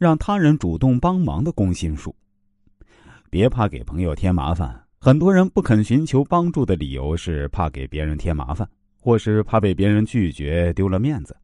[0.00, 2.16] 让他人主动帮忙的攻心术。
[3.28, 8.66] 别怕给朋友添麻烦，很多人不肯寻求帮助的理由是怕给别人添麻烦，
[8.98, 11.36] 或是怕被别人拒绝丢了面子。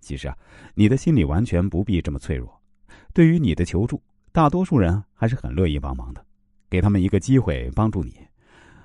[0.00, 0.34] 其实啊，
[0.74, 2.58] 你的心里完全不必这么脆弱。
[3.12, 4.02] 对于你的求助，
[4.32, 6.24] 大多数人还是很乐意帮忙的。
[6.70, 8.14] 给他们一个机会帮助你，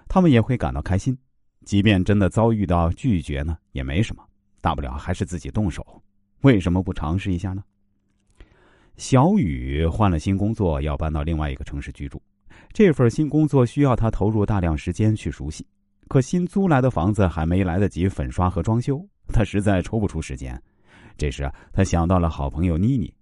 [0.09, 1.17] 他们也会感到开心。
[1.63, 4.23] 即便真的遭遇到拒绝呢，也没什么，
[4.59, 6.03] 大不了还是自己动手。
[6.41, 7.63] 为什么不尝试一下呢？
[8.97, 12.21] 小雨换了新工作，要搬到另外一个城市居住。
[12.71, 15.65] 这份新工作需要他投入大量时间去熟悉，
[16.07, 20.59] 可新租来的房子还没来得及粉刷和装修，他实在抽不出时间。
[21.17, 23.13] 这时，他想到了好朋友妮妮。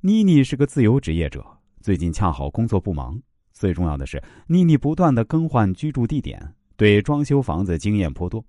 [0.00, 1.44] 妮妮是个自由职业者，
[1.80, 3.20] 最近恰好工作不忙。
[3.52, 6.40] 最重要的是，妮妮不断的更换居住地点，
[6.76, 8.44] 对装修房子经验颇多，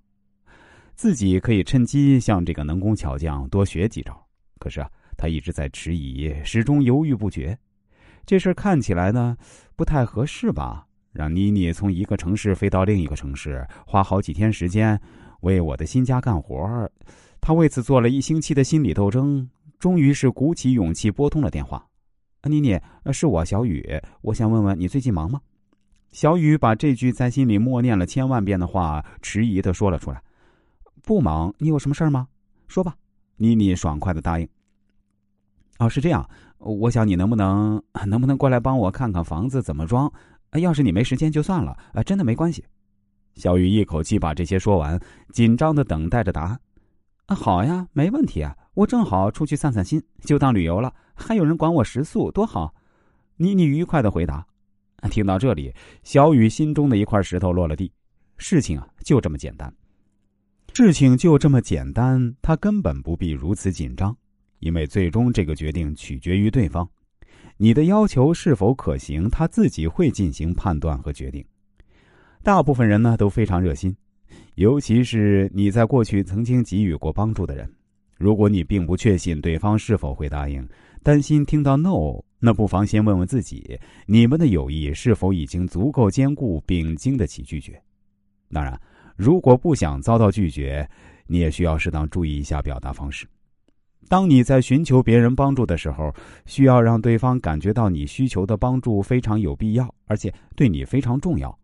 [0.96, 4.16] 自己可以趁机向这个能工巧匠多学几招。
[4.60, 4.90] 可是啊，
[5.23, 7.58] 他一直在迟疑，始终犹豫不决。
[8.26, 9.38] 这事看起来呢，
[9.74, 10.85] 不太合适吧？
[11.13, 14.99] 让妮妮从一个城市飞到另一个城市，花好几天时间
[15.40, 16.91] 为我的新家干活
[17.40, 21.88] 他为此做了一星期的心理斗争，终于是鼓起勇气拨通了电话。
[22.41, 22.77] 妮妮，
[23.13, 23.82] 是我小雨，
[24.24, 25.40] 我想问问你最近忙吗？
[26.12, 30.21] 小雨把这句在心里默念了千万遍的话，迟疑的说了出来
[31.01, 32.27] ：“不忙，你有什么事儿吗？
[32.68, 32.94] 说吧。”
[33.40, 34.46] 妮妮爽快的答应。
[35.79, 40.12] 哦，是这样，我想你能不能能不能过来帮我看看房子怎么装？
[40.60, 42.63] 要是你没时间就算了，啊，真的没关系。
[43.35, 44.99] 小雨一口气把这些说完，
[45.32, 46.60] 紧张的等待着答案。
[47.26, 50.94] 啊，好呀，没问题啊，我正好出去散散心，就当旅游了。
[51.16, 52.76] 还有人管我食宿，多好！
[53.38, 54.46] 妮妮愉快的回答。
[55.10, 57.91] 听到这里，小雨心中的一块石头落了地。
[58.38, 59.74] 事情啊，就这么简单。
[60.74, 64.16] 事情就这么简单，他根本不必如此紧张，
[64.64, 66.88] 因为最终这个决定取决于对方。
[67.58, 71.46] 你的要求是否可行，他自己会进行判断和决定。
[72.42, 73.96] 大部分人呢都非常热心，
[74.56, 77.72] 尤其是你在过去曾经给予过帮助的人。
[78.18, 80.68] 如果你并不确信对方是否会答应，
[81.03, 87.81] 担心听到 “no”，那不妨先问问自己：你们的友谊是否已经足够坚固，并经得起拒绝？
[88.52, 88.79] 当然，
[89.16, 90.88] 如果不想遭到拒绝，
[91.28, 93.28] 你也需要适当注意一下表达方式。
[94.13, 96.13] 当你在寻求别人帮助的时候，
[96.46, 101.57] 需要让对方感觉到你需求的帮助非常有必要，而且对你非常重要。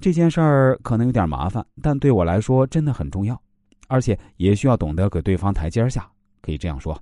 [0.00, 3.38] 这件事儿可能有点麻烦，但对我来说真的很重要，
[3.88, 6.10] 而且也需要懂得给对方台阶下。
[6.40, 6.98] 可以这样说。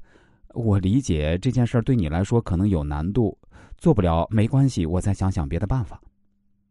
[0.55, 3.39] 我理解这件事儿对你来说可能有难度，
[3.79, 6.01] 做不了没关系，我再想想别的办法。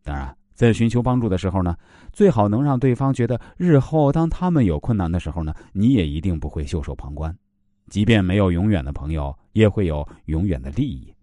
[0.03, 1.73] 当然，在寻求帮助的时候呢，
[2.11, 7.33] 最好能让对方觉得日后当他们有困难的时候呢，你也一定不会袖手旁观。
[7.89, 11.14] 即便没有永远的朋友，也会有永远的利益。